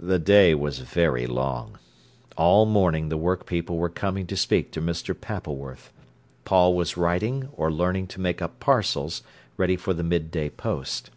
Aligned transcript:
The 0.00 0.18
day 0.18 0.56
was 0.56 0.80
very 0.80 1.24
long. 1.28 1.78
All 2.36 2.66
morning 2.66 3.10
the 3.10 3.16
work 3.16 3.46
people 3.46 3.76
were 3.78 3.88
coming 3.88 4.26
to 4.26 4.36
speak 4.36 4.72
to 4.72 4.80
Mr. 4.82 5.14
Pappleworth. 5.14 5.92
Paul 6.44 6.74
was 6.74 6.96
writing 6.96 7.48
or 7.52 7.70
learning 7.70 8.08
to 8.08 8.20
make 8.20 8.42
up 8.42 8.58
parcels, 8.58 9.22
ready 9.56 9.76
for 9.76 9.94
the 9.94 10.02
midday 10.02 10.50
post. 10.50 11.10